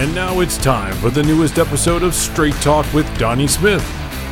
[0.00, 3.86] And now it's time for the newest episode of Straight Talk with Donnie Smith.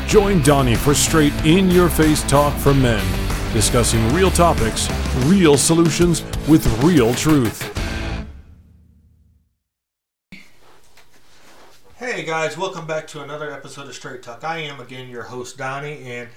[0.07, 3.05] Join Donnie for straight in your face talk from men,
[3.53, 4.89] discussing real topics,
[5.27, 7.71] real solutions with real truth.
[11.97, 14.45] Hey guys, welcome back to another episode of Straight Talk.
[14.45, 16.31] I am again your host Donnie, and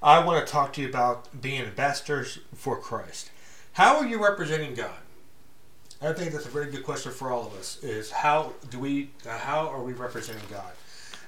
[0.00, 3.32] I want to talk to you about being ambassadors for Christ.
[3.72, 5.00] How are you representing God?
[6.00, 7.82] I think that's a very good question for all of us.
[7.82, 9.10] Is how do we?
[9.28, 10.72] Uh, how are we representing God?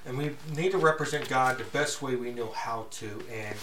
[0.05, 3.55] And we need to represent God the best way we know how to, and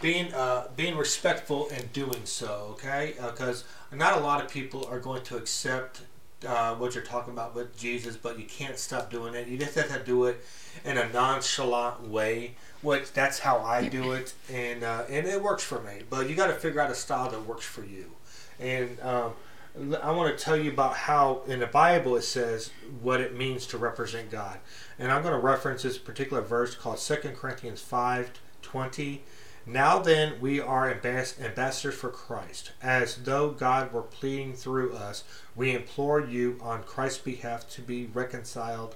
[0.00, 2.68] being uh, being respectful in doing so.
[2.72, 6.02] Okay, because uh, not a lot of people are going to accept
[6.46, 9.48] uh, what you're talking about with Jesus, but you can't stop doing it.
[9.48, 10.44] You just have to do it
[10.84, 12.54] in a nonchalant way.
[12.80, 16.02] Which that's how I do it, and uh, and it works for me.
[16.08, 18.12] But you got to figure out a style that works for you.
[18.60, 19.32] And um,
[19.76, 22.70] I want to tell you about how in the Bible it says
[23.02, 24.58] what it means to represent God.
[25.00, 28.30] And I'm going to reference this particular verse called 2 Corinthians 5
[28.62, 29.22] 20.
[29.66, 32.70] Now then, we are ambassadors for Christ.
[32.82, 35.24] As though God were pleading through us,
[35.56, 38.94] we implore you on Christ's behalf to be reconciled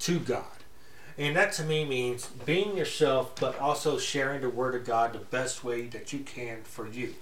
[0.00, 0.44] to God.
[1.16, 5.18] And that to me means being yourself, but also sharing the Word of God the
[5.18, 7.14] best way that you can for you.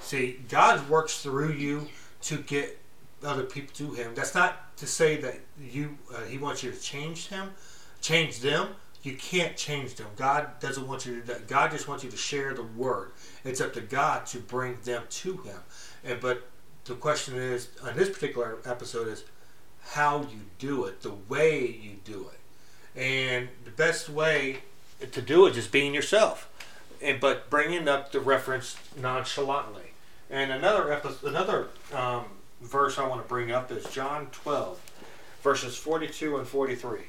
[0.00, 1.88] See, God works through you
[2.22, 2.78] to get
[3.24, 4.14] other people to Him.
[4.14, 7.50] That's not to say that you uh, He wants you to change Him,
[8.00, 8.68] change them.
[9.02, 10.08] You can't change them.
[10.16, 11.40] God doesn't want you to.
[11.46, 13.12] God just wants you to share the Word.
[13.44, 15.58] It's up to God to bring them to Him.
[16.04, 16.46] And but
[16.84, 19.24] the question is on this particular episode is
[19.82, 24.58] how you do it, the way you do it, and the best way
[25.12, 26.48] to do it is being yourself,
[27.00, 29.89] and but bringing up the reference nonchalantly.
[30.30, 32.26] And another episode, another um,
[32.60, 34.80] verse I want to bring up is John 12,
[35.42, 37.00] verses 42 and 43.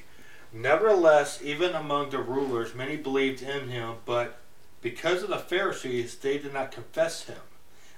[0.52, 4.40] Nevertheless, even among the rulers, many believed in him, but
[4.80, 7.38] because of the Pharisees, they did not confess him,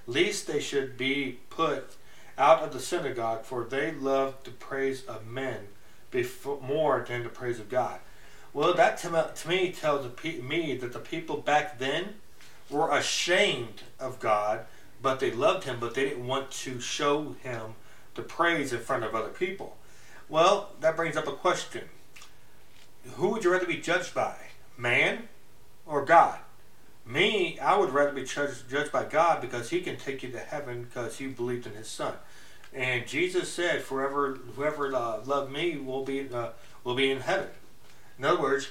[0.07, 1.97] lest they should be put
[2.37, 5.69] out of the synagogue, for they loved the praise of men
[6.11, 7.99] before, more than the praise of God.
[8.53, 12.17] Well, that to, to me tells me that the people back then
[12.69, 14.67] were ashamed of God
[15.05, 17.75] but they loved him, but they didn't want to show him
[18.15, 19.77] the praise in front of other people.
[20.31, 21.85] Well, that brings up a question.
[23.17, 24.35] Who would you rather be judged by?
[24.79, 25.29] Man
[25.85, 26.39] or God?
[27.05, 30.39] Me, I would rather be judged, judged by God because he can take you to
[30.39, 32.15] heaven because you believed in his son.
[32.73, 36.49] And Jesus said, "Forever, whoever uh, loved me will be uh,
[36.83, 37.51] will be in heaven."
[38.19, 38.69] In other words,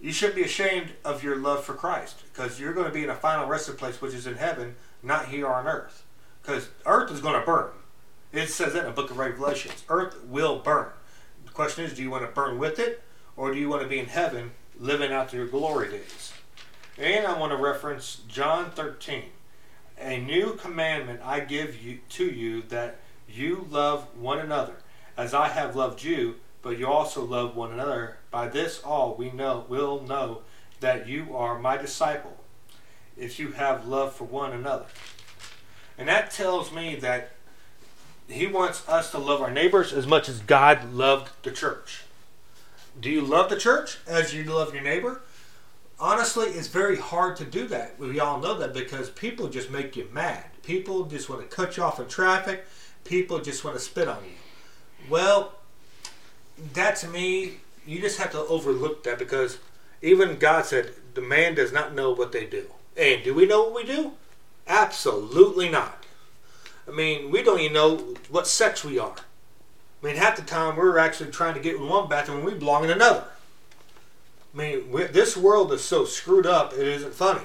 [0.00, 3.10] you shouldn't be ashamed of your love for Christ because you're going to be in
[3.10, 6.04] a final resting place, which is in heaven, not here on earth.
[6.42, 7.70] Because earth is going to burn.
[8.32, 9.84] It says that in the book of Revelations.
[9.88, 10.88] Earth will burn.
[11.44, 13.02] The question is, do you want to burn with it,
[13.36, 16.32] or do you want to be in heaven living out your glory days?
[16.98, 19.24] And I want to reference John 13.
[19.98, 24.76] A new commandment I give you to you that you love one another,
[25.16, 28.18] as I have loved you, but you also love one another.
[28.30, 30.42] By this all we know will know
[30.80, 32.36] that you are my disciple
[33.16, 34.86] if you have love for one another.
[35.98, 37.32] And that tells me that
[38.28, 42.02] he wants us to love our neighbors as much as God loved the church.
[43.00, 45.20] Do you love the church as you love your neighbor?
[45.98, 47.98] Honestly, it's very hard to do that.
[47.98, 50.44] We all know that because people just make you mad.
[50.62, 52.66] People just want to cut you off in traffic.
[53.04, 55.08] People just want to spit on you.
[55.08, 55.54] Well,
[56.74, 59.58] that to me, you just have to overlook that because
[60.02, 62.66] even God said the man does not know what they do.
[62.96, 64.12] And do we know what we do?
[64.66, 66.04] Absolutely not.
[66.88, 69.16] I mean, we don't even know what sex we are.
[70.02, 72.54] I mean, half the time we're actually trying to get in one bathroom and we
[72.54, 73.24] belong in another.
[74.54, 77.44] I mean, this world is so screwed up, it isn't funny.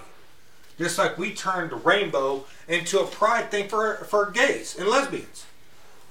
[0.77, 5.45] Just like we turned the rainbow into a pride thing for, for gays and lesbians.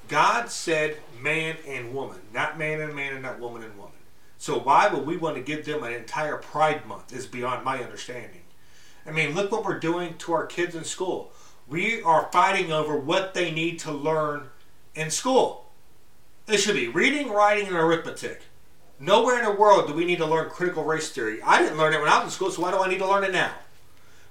[0.09, 3.93] God said man and woman, not man and man and not woman and woman.
[4.39, 7.83] So why would we want to give them an entire pride month is beyond my
[7.83, 8.40] understanding.
[9.07, 11.33] I mean, look what we're doing to our kids in school.
[11.69, 14.49] We are fighting over what they need to learn
[14.95, 15.67] in school.
[16.49, 18.43] It should be reading, writing, and arithmetic.
[18.99, 21.41] Nowhere in the world do we need to learn critical race theory.
[21.43, 23.09] I didn't learn it when I was in school, so why do I need to
[23.09, 23.53] learn it now?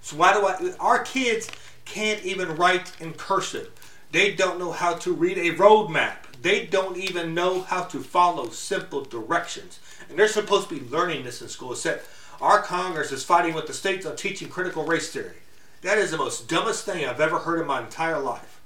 [0.01, 0.74] So why do I?
[0.80, 1.50] Our kids
[1.86, 3.71] can't even write in cursive.
[4.12, 6.27] They don't know how to read a road map.
[6.42, 9.80] They don't even know how to follow simple directions.
[10.10, 11.71] And they're supposed to be learning this in school.
[11.71, 12.07] Except
[12.42, 15.38] our Congress is fighting with the states on teaching critical race theory.
[15.82, 18.60] That is the most dumbest thing I've ever heard in my entire life.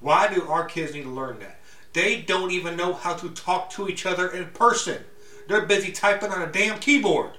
[0.00, 1.60] Why do our kids need to learn that?
[1.92, 5.04] They don't even know how to talk to each other in person.
[5.48, 7.32] They're busy typing on a damn keyboard.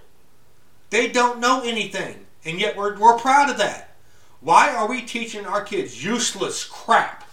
[0.90, 3.96] They don't know anything, and yet we're, we're proud of that.
[4.42, 7.24] Why are we teaching our kids useless crap?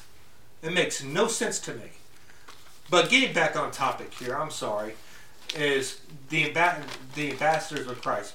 [0.63, 1.91] It makes no sense to me.
[2.91, 4.95] But getting back on topic here, I'm sorry,
[5.55, 6.01] is
[6.31, 6.53] the,
[7.15, 8.35] the ambassadors of Christ.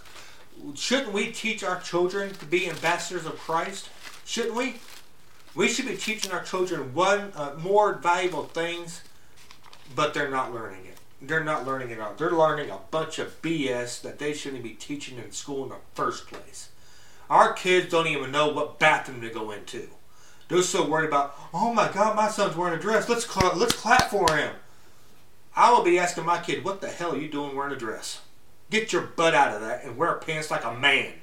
[0.75, 3.89] Shouldn't we teach our children to be ambassadors of Christ?
[4.25, 4.75] Shouldn't we?
[5.55, 9.01] We should be teaching our children one uh, more valuable things,
[9.95, 10.97] but they're not learning it.
[11.21, 12.13] They're not learning it all.
[12.15, 15.75] They're learning a bunch of BS that they shouldn't be teaching in school in the
[15.93, 16.69] first place.
[17.29, 19.87] Our kids don't even know what bathroom to go into.
[20.47, 23.07] They're so worried about, oh my God, my son's wearing a dress.
[23.07, 24.53] Let's let's clap for him.
[25.55, 28.21] I will be asking my kid, what the hell are you doing wearing a dress?
[28.69, 31.13] Get your butt out of that and wear pants like a man.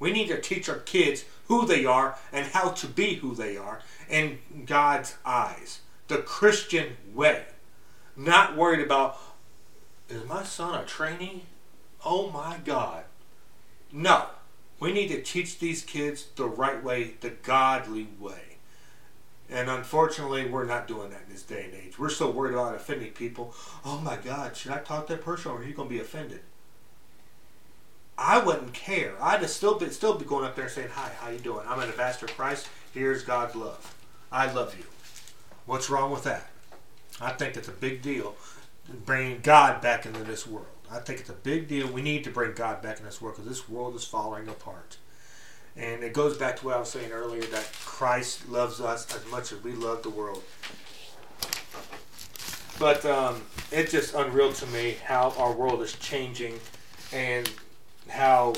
[0.00, 3.56] We need to teach our kids who they are and how to be who they
[3.56, 5.80] are in God's eyes.
[6.08, 7.44] The Christian way.
[8.16, 9.18] Not worried about,
[10.08, 11.44] is my son a trainee?
[12.04, 13.04] Oh my God.
[13.92, 14.26] No.
[14.80, 18.47] We need to teach these kids the right way, the godly way.
[19.50, 21.98] And unfortunately, we're not doing that in this day and age.
[21.98, 23.54] We're so worried about offending people.
[23.84, 26.00] Oh my God, should I talk to that person or are you going to be
[26.00, 26.40] offended?
[28.18, 29.14] I wouldn't care.
[29.22, 31.64] I'd still be still be going up there and saying, "Hi, how you doing?
[31.68, 32.68] I'm an ambassador of Christ.
[32.92, 33.94] Here's God's love.
[34.32, 34.84] I love you."
[35.66, 36.50] What's wrong with that?
[37.20, 38.34] I think it's a big deal
[39.06, 40.66] bringing God back into this world.
[40.90, 41.86] I think it's a big deal.
[41.86, 44.96] We need to bring God back in this world because this world is falling apart.
[45.76, 49.28] And it goes back to what I was saying earlier that Christ loves us as
[49.28, 50.44] much as we love the world.
[52.78, 53.42] But um,
[53.72, 56.60] it's just unreal to me how our world is changing
[57.12, 57.50] and
[58.08, 58.54] how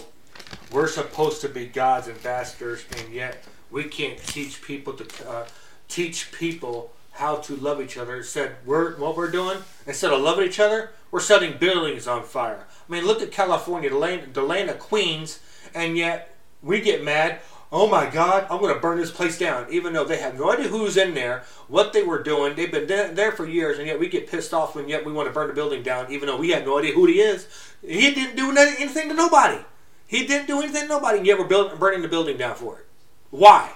[0.70, 5.46] we're supposed to be God's ambassadors, and yet we can't teach people to uh,
[5.88, 8.16] teach people how to love each other.
[8.16, 9.56] Instead, we're what we're doing
[9.86, 12.66] instead of loving each other, we're setting buildings on fire.
[12.86, 15.40] I mean, look at California, the land, the land of Queens,
[15.74, 17.40] and yet we get mad.
[17.72, 20.50] Oh my God, I'm going to burn this place down, even though they have no
[20.50, 22.56] idea who's in there, what they were doing.
[22.56, 25.28] They've been there for years, and yet we get pissed off when yet we want
[25.28, 27.46] to burn the building down, even though we have no idea who he is.
[27.80, 29.62] He didn't do anything to nobody.
[30.08, 32.80] He didn't do anything to nobody, and yet we're building, burning the building down for
[32.80, 32.86] it.
[33.30, 33.70] Why?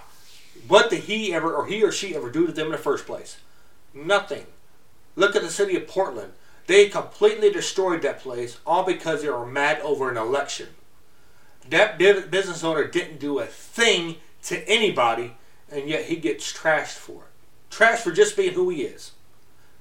[0.67, 3.07] What did he ever, or he or she ever do to them in the first
[3.07, 3.39] place?
[3.95, 4.47] Nothing.
[5.15, 6.33] Look at the city of Portland.
[6.67, 10.71] They completely destroyed that place, all because they were mad over an election.
[11.71, 15.37] That business owner didn't do a thing to anybody,
[15.71, 17.75] and yet he gets trashed for it.
[17.75, 19.13] Trashed for just being who he is.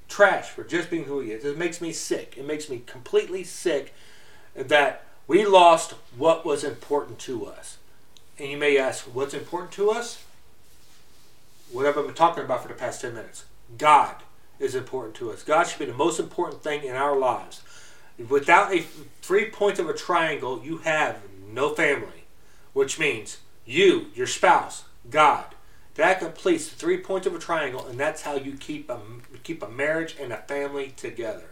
[0.07, 1.43] Trash for just being who he is.
[1.43, 2.35] It makes me sick.
[2.37, 3.93] It makes me completely sick
[4.55, 7.77] that we lost what was important to us.
[8.39, 10.23] And you may ask, what's important to us?
[11.71, 13.45] What have I been talking about for the past 10 minutes?
[13.77, 14.15] God
[14.59, 15.43] is important to us.
[15.43, 17.61] God should be the most important thing in our lives.
[18.29, 18.81] Without a
[19.21, 21.17] three points of a triangle, you have
[21.53, 22.25] no family,
[22.73, 25.45] which means you, your spouse, God.
[25.95, 28.99] That completes the three points of a triangle, and that's how you keep a
[29.43, 31.45] keep a marriage and a family together.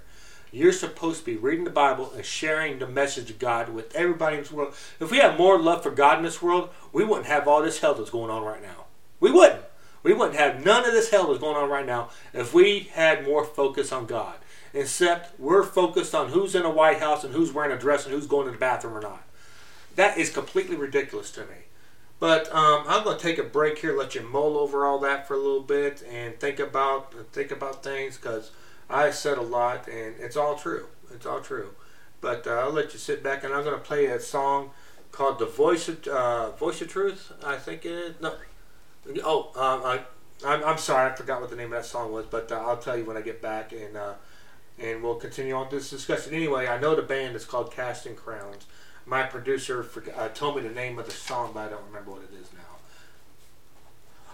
[0.51, 4.37] You're supposed to be reading the Bible and sharing the message of God with everybody
[4.37, 4.73] in this world.
[4.99, 7.79] If we had more love for God in this world, we wouldn't have all this
[7.79, 8.85] hell that's going on right now.
[9.21, 9.61] We wouldn't.
[10.03, 13.23] We wouldn't have none of this hell that's going on right now if we had
[13.23, 14.35] more focus on God.
[14.73, 18.13] Except we're focused on who's in the White House and who's wearing a dress and
[18.13, 19.23] who's going to the bathroom or not.
[19.95, 21.67] That is completely ridiculous to me.
[22.19, 25.27] But um, I'm going to take a break here, let you mull over all that
[25.27, 28.51] for a little bit, and think about think about things because
[28.89, 30.87] I said a lot, and it's all true.
[31.13, 31.71] It's all true.
[32.21, 34.69] But uh, I'll let you sit back, and I'm going to play a song
[35.11, 38.21] called "The Voice of uh, Voice of Truth." I think it is.
[38.21, 38.35] No,
[39.23, 40.01] Oh, um, I,
[40.45, 42.77] I'm, I'm sorry, I forgot what the name of that song was, but uh, I'll
[42.77, 44.13] tell you when I get back, and uh,
[44.79, 46.33] and we'll continue on this discussion.
[46.33, 48.65] Anyway, I know the band is called Casting Crowns.
[49.05, 52.11] My producer forgot, uh, told me the name of the song, but I don't remember
[52.11, 52.59] what it is now.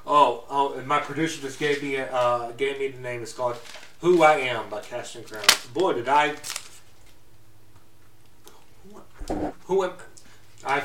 [0.05, 3.21] Oh, oh, and my producer just gave me uh, gave me the name.
[3.21, 3.57] It's called
[4.01, 5.67] "Who I Am" by Casting Crowns.
[5.73, 6.35] Boy, did I!
[9.65, 9.93] Who am
[10.65, 10.83] I?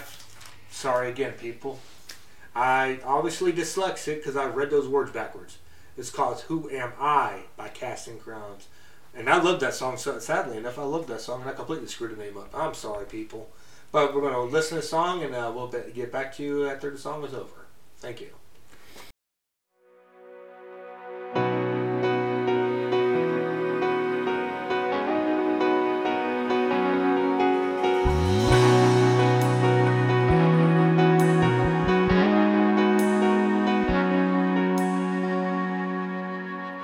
[0.70, 1.78] Sorry again, people.
[2.54, 5.58] I obviously dyslexic because I read those words backwards.
[5.96, 8.66] It's called "Who Am I" by Casting Crowns,
[9.14, 9.98] and I love that song.
[9.98, 12.50] So sadly enough, I love that song, and I completely screwed the name up.
[12.54, 13.50] I'm sorry, people,
[13.92, 16.42] but we're going to listen to the song and uh, we'll be- get back to
[16.42, 17.66] you after the song is over.
[17.98, 18.30] Thank you.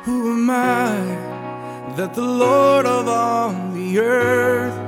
[0.05, 4.88] Who am I that the Lord of all the earth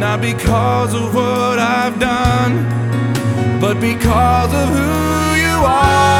[0.00, 6.19] not because of what I've done, but because of who you are.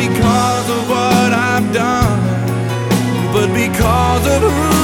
[0.00, 2.20] because of what I've done,
[3.34, 4.79] but because of who.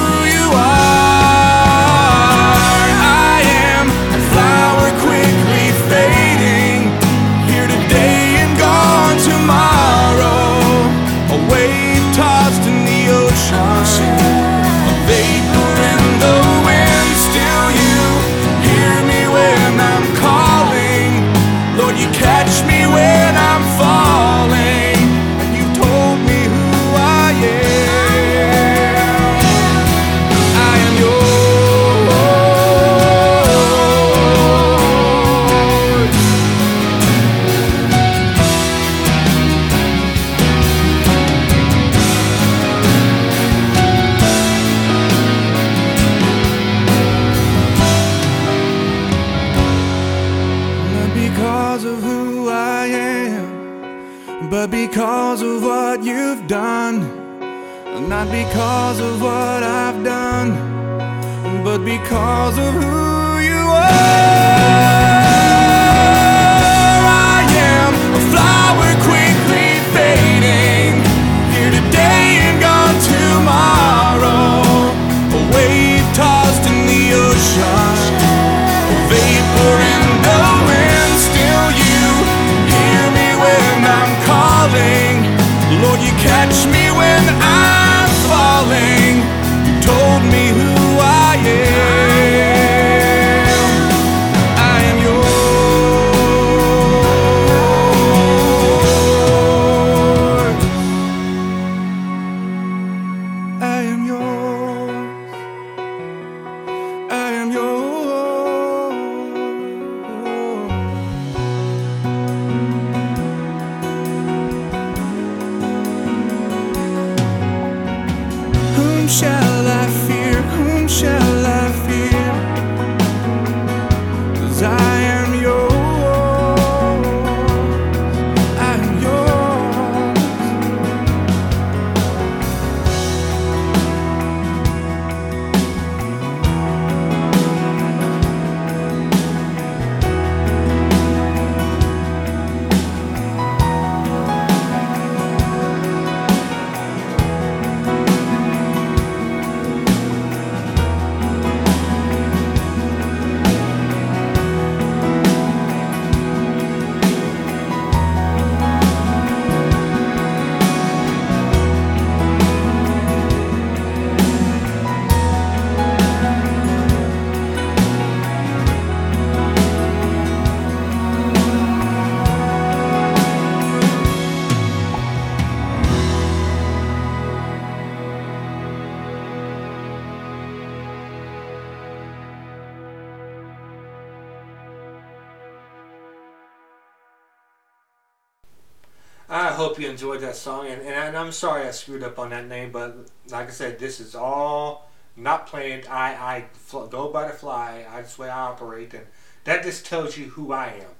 [189.96, 193.48] Enjoyed that song, and, and I'm sorry I screwed up on that name, but like
[193.48, 195.86] I said, this is all not planned.
[195.88, 197.86] I I fl- go by the fly.
[197.90, 199.06] I just way I operate, and
[199.44, 200.92] that just tells you who I am.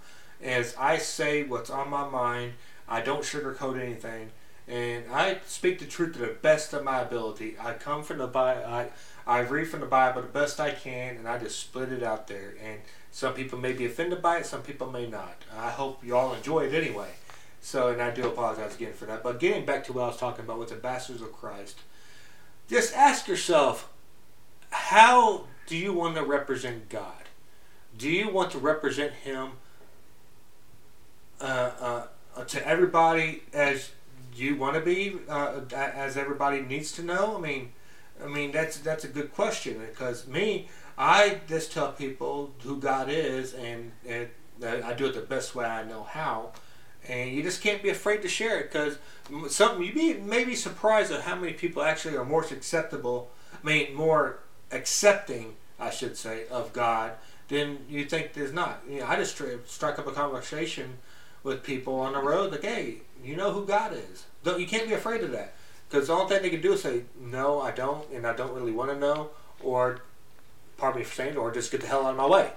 [0.42, 2.54] As I say what's on my mind,
[2.88, 4.30] I don't sugarcoat anything,
[4.66, 7.56] and I speak the truth to the best of my ability.
[7.60, 8.64] I come from the Bible.
[8.64, 8.88] I
[9.26, 12.28] I read from the Bible the best I can, and I just split it out
[12.28, 12.54] there.
[12.64, 15.36] And some people may be offended by it, some people may not.
[15.54, 17.10] I hope you all enjoy it anyway.
[17.66, 19.24] So, and I do apologize again for that.
[19.24, 21.80] But getting back to what I was talking about with ambassadors of Christ,
[22.70, 23.92] just ask yourself,
[24.70, 27.24] how do you want to represent God?
[27.98, 29.54] Do you want to represent Him
[31.40, 32.04] uh,
[32.36, 33.90] uh, to everybody as
[34.36, 37.36] you want to be, uh, as everybody needs to know?
[37.36, 37.72] I mean,
[38.22, 43.08] I mean that's that's a good question because me, I just tell people who God
[43.10, 44.28] is, and, and
[44.64, 46.52] I do it the best way I know how
[47.08, 48.98] and you just can't be afraid to share it because
[49.48, 53.94] something you may be surprised at how many people actually are more acceptable, I mean
[53.94, 57.12] more accepting, I should say, of God
[57.48, 58.82] than you think there's not.
[58.88, 60.98] You know, I just strike up a conversation
[61.42, 64.26] with people on the road like, hey, you know who God is.
[64.42, 65.54] Don't you can't be afraid of that
[65.88, 68.52] because the only thing they can do is say, no, I don't, and I don't
[68.52, 69.30] really want to know,
[69.62, 70.00] or
[70.76, 72.50] pardon me for saying, or just get the hell out of my way.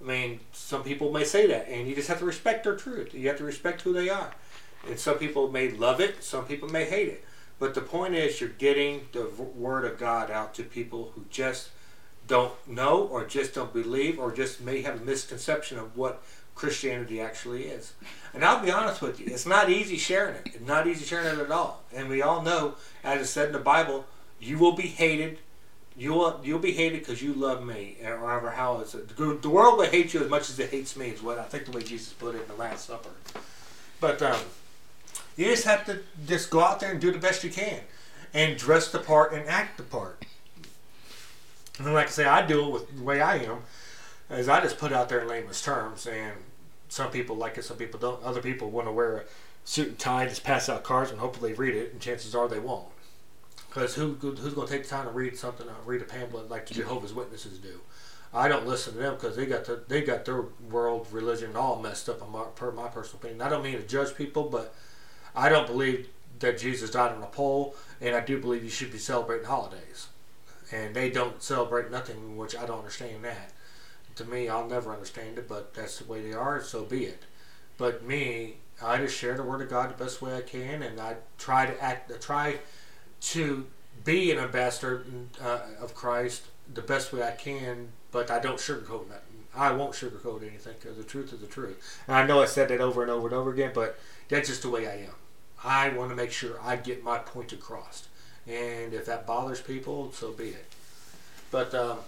[0.00, 3.14] I mean, some people may say that, and you just have to respect their truth.
[3.14, 4.32] You have to respect who they are.
[4.86, 7.24] And some people may love it, some people may hate it.
[7.58, 11.70] But the point is, you're getting the word of God out to people who just
[12.28, 16.22] don't know, or just don't believe, or just may have a misconception of what
[16.54, 17.94] Christianity actually is.
[18.34, 20.42] And I'll be honest with you, it's not easy sharing it.
[20.46, 21.82] It's not easy sharing it at all.
[21.94, 24.04] And we all know, as it said in the Bible,
[24.38, 25.38] you will be hated
[25.98, 29.16] You'll you'll be hated because you love me, or however how is it?
[29.16, 31.08] The world will hate you as much as it hates me.
[31.08, 33.10] Is what I think the way Jesus put it in the Last Supper.
[34.00, 34.38] But um,
[35.36, 37.80] you just have to just go out there and do the best you can,
[38.32, 40.24] and dress the part and act the part.
[41.80, 43.62] And like I say, I do it with the way I am,
[44.30, 46.32] as I just put out there in layman's terms, and
[46.88, 48.22] some people like it, some people don't.
[48.22, 49.24] Other people want to wear a
[49.64, 52.60] suit and tie, just pass out cards, and hopefully read it, and chances are they
[52.60, 52.86] won't.
[53.68, 56.50] Because who, who's going to take the time to read something, uh, read a pamphlet
[56.50, 57.80] like the Jehovah's Witnesses do?
[58.32, 61.80] I don't listen to them because they got the, they got their world religion all
[61.80, 62.22] messed up.
[62.22, 64.74] In my, per my personal opinion, I don't mean to judge people, but
[65.34, 66.08] I don't believe
[66.40, 70.08] that Jesus died on a pole, and I do believe you should be celebrating holidays.
[70.70, 73.52] And they don't celebrate nothing, which I don't understand that.
[74.16, 77.22] To me, I'll never understand it, but that's the way they are, so be it.
[77.78, 81.00] But me, I just share the word of God the best way I can, and
[81.00, 82.58] I try to act, I try
[83.20, 83.66] to
[84.04, 85.04] be an ambassador
[85.42, 89.22] uh, of Christ the best way I can, but I don't sugarcoat nothing.
[89.54, 92.00] I won't sugarcoat anything because the truth is the truth.
[92.06, 94.62] And I know I said that over and over and over again, but that's just
[94.62, 95.14] the way I am.
[95.64, 98.08] I want to make sure I get my point across.
[98.46, 100.66] And if that bothers people, so be it.
[101.50, 101.98] But um,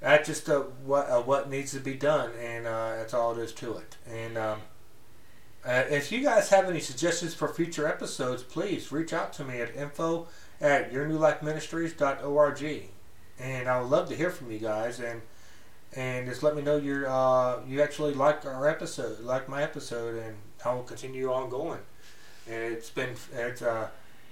[0.00, 3.42] that's just uh, what uh, what needs to be done, and uh, that's all it
[3.42, 3.96] is to it.
[4.10, 4.60] And um,
[5.68, 9.60] uh, if you guys have any suggestions for future episodes, please reach out to me
[9.60, 10.26] at info
[10.62, 12.82] at yournewlifeministries.org.
[13.38, 15.20] And I would love to hear from you guys and
[15.94, 20.22] and just let me know you uh, you actually like our episode, like my episode,
[20.22, 21.80] and I will continue on going.
[22.46, 23.88] And it's been it's uh,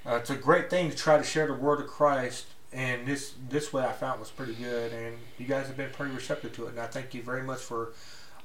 [0.06, 3.34] uh, it's a great thing to try to share the word of Christ, and this
[3.50, 6.66] this way I found was pretty good, and you guys have been pretty receptive to
[6.66, 7.92] it, and I thank you very much for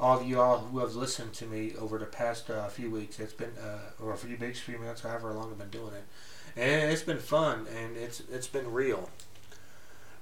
[0.01, 3.19] all of you all who have listened to me over the past uh, few weeks.
[3.19, 6.59] It's been, uh, or a few weeks, few months, however long I've been doing it,
[6.59, 9.09] and it's been fun and it's it's been real.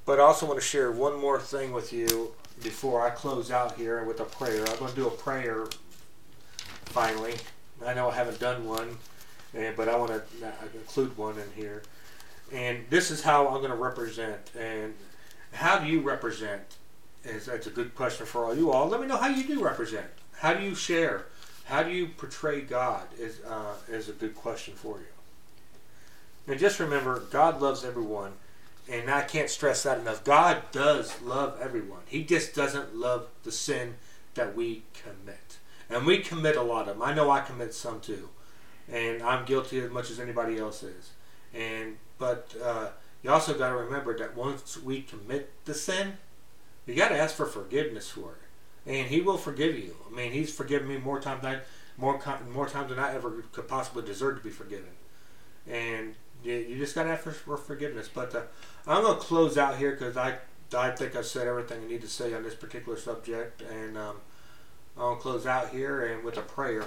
[0.05, 3.77] But I also want to share one more thing with you before I close out
[3.77, 4.65] here with a prayer.
[4.67, 5.67] I'm going to do a prayer
[6.85, 7.35] finally.
[7.85, 8.97] I know I haven't done one,
[9.77, 10.21] but I want to
[10.73, 11.83] include one in here.
[12.51, 14.51] And this is how I'm going to represent.
[14.59, 14.95] And
[15.53, 16.63] how do you represent?
[17.23, 18.87] Is that's a good question for all you all.
[18.87, 20.07] Let me know how you do represent.
[20.37, 21.25] How do you share?
[21.65, 23.07] How do you portray God?
[23.17, 25.05] Is uh, is a good question for you.
[26.47, 28.33] And just remember, God loves everyone,
[28.89, 30.23] and I can't stress that enough.
[30.23, 32.01] God does love everyone.
[32.07, 33.95] He just doesn't love the sin
[34.33, 35.57] that we commit,
[35.89, 37.03] and we commit a lot of them.
[37.03, 38.29] I know I commit some too,
[38.91, 41.11] and I'm guilty as much as anybody else is.
[41.53, 42.87] And but uh,
[43.21, 46.13] you also got to remember that once we commit the sin,
[46.89, 49.95] you got to ask for forgiveness for it, and He will forgive you.
[50.09, 51.59] I mean, He's forgiven me more times than
[51.97, 52.21] more
[52.51, 54.91] more times than I ever could possibly deserve to be forgiven,
[55.67, 58.09] and you, you just got to ask for, for forgiveness.
[58.13, 58.41] But uh,
[58.87, 60.37] I'm going to close out here because I
[60.77, 64.17] I think I've said everything I need to say on this particular subject, and um,
[64.97, 66.85] I'll close out here and with a prayer.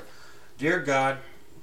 [0.58, 1.18] Dear God,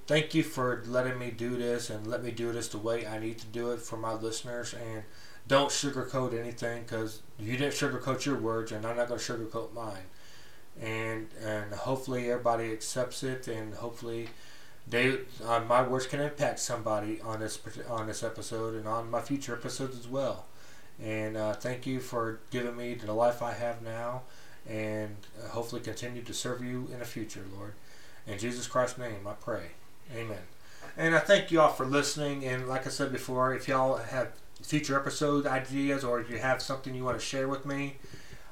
[0.08, 3.20] thank you for letting me do this and let me do this the way I
[3.20, 4.74] need to do it for my listeners.
[4.74, 5.04] And
[5.50, 9.74] don't sugarcoat anything because you didn't sugarcoat your words, and I'm not going to sugarcoat
[9.74, 10.08] mine.
[10.80, 14.30] And and hopefully everybody accepts it, and hopefully
[14.88, 17.60] they uh, my words can impact somebody on this
[17.90, 20.46] on this episode and on my future episodes as well.
[21.04, 24.22] And uh, thank you for giving me the life I have now,
[24.70, 27.74] and uh, hopefully continue to serve you in the future, Lord.
[28.28, 29.72] In Jesus Christ's name, I pray.
[30.16, 30.46] Amen.
[30.98, 32.46] And I thank you all for listening.
[32.46, 36.62] And like I said before, if y'all have future episode ideas or if you have
[36.62, 37.98] something you want to share with me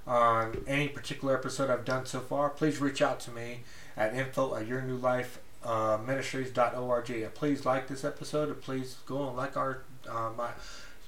[0.05, 3.63] on any particular episode I've done so far, please reach out to me
[3.95, 7.09] at info at your new life uh, ministries.org.
[7.09, 10.49] And please like this episode and please go and like our uh, my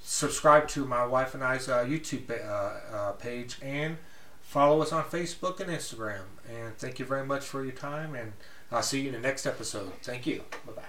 [0.04, 3.98] subscribe to my wife and I's uh, YouTube uh, uh, page and
[4.42, 6.24] follow us on Facebook and Instagram.
[6.50, 8.34] And thank you very much for your time and
[8.72, 9.94] I'll see you in the next episode.
[10.04, 10.44] Thank you.
[10.66, 10.82] Bye bye.